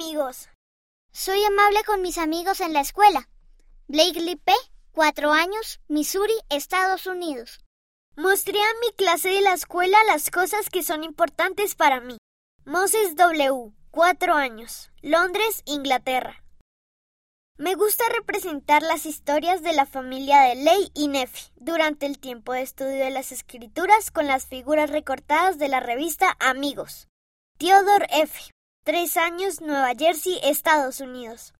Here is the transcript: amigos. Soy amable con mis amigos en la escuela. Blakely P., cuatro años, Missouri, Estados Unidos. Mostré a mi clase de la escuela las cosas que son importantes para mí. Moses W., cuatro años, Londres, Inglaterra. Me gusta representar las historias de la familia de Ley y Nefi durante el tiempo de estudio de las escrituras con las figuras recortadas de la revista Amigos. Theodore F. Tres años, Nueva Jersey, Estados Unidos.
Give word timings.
amigos. 0.00 0.48
Soy 1.12 1.44
amable 1.44 1.84
con 1.84 2.00
mis 2.00 2.16
amigos 2.16 2.62
en 2.62 2.72
la 2.72 2.80
escuela. 2.80 3.28
Blakely 3.86 4.36
P., 4.36 4.50
cuatro 4.92 5.30
años, 5.30 5.78
Missouri, 5.88 6.32
Estados 6.48 7.06
Unidos. 7.06 7.60
Mostré 8.16 8.58
a 8.58 8.80
mi 8.80 8.92
clase 8.96 9.28
de 9.28 9.42
la 9.42 9.52
escuela 9.52 9.98
las 10.04 10.30
cosas 10.30 10.70
que 10.70 10.82
son 10.82 11.04
importantes 11.04 11.74
para 11.74 12.00
mí. 12.00 12.16
Moses 12.64 13.14
W., 13.14 13.74
cuatro 13.90 14.36
años, 14.36 14.90
Londres, 15.02 15.60
Inglaterra. 15.66 16.42
Me 17.58 17.74
gusta 17.74 18.04
representar 18.08 18.80
las 18.80 19.04
historias 19.04 19.62
de 19.62 19.74
la 19.74 19.84
familia 19.84 20.40
de 20.44 20.54
Ley 20.54 20.90
y 20.94 21.08
Nefi 21.08 21.52
durante 21.56 22.06
el 22.06 22.18
tiempo 22.18 22.54
de 22.54 22.62
estudio 22.62 23.04
de 23.04 23.10
las 23.10 23.32
escrituras 23.32 24.10
con 24.10 24.26
las 24.26 24.46
figuras 24.46 24.88
recortadas 24.88 25.58
de 25.58 25.68
la 25.68 25.80
revista 25.80 26.38
Amigos. 26.40 27.08
Theodore 27.58 28.06
F. 28.08 28.50
Tres 28.82 29.18
años, 29.18 29.60
Nueva 29.60 29.92
Jersey, 29.94 30.40
Estados 30.42 31.00
Unidos. 31.00 31.48